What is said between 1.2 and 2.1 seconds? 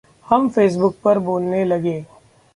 बोलने लगे।